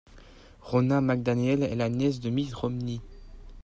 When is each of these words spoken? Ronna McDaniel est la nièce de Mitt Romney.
Ronna 0.63 0.99
McDaniel 0.99 1.61
est 1.61 1.75
la 1.75 1.87
nièce 1.87 2.19
de 2.21 2.31
Mitt 2.31 2.51
Romney. 2.55 3.01